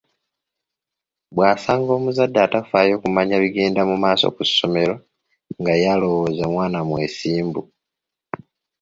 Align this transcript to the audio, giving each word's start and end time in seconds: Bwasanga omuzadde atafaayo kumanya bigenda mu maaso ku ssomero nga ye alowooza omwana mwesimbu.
Bwasanga 1.35 1.91
omuzadde 1.97 2.39
atafaayo 2.45 2.95
kumanya 3.03 3.35
bigenda 3.43 3.81
mu 3.89 3.95
maaso 4.03 4.25
ku 4.35 4.41
ssomero 4.49 4.95
nga 5.59 5.73
ye 5.79 5.87
alowooza 5.93 6.41
omwana 6.49 6.77
mwesimbu. 6.87 7.61